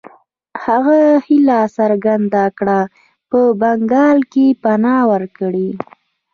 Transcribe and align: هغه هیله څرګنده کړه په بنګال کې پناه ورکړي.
هغه 0.63 0.99
هیله 1.27 1.59
څرګنده 1.77 2.45
کړه 2.57 2.79
په 3.29 3.39
بنګال 3.61 4.17
کې 4.31 4.45
پناه 4.63 5.01
ورکړي. 5.11 5.69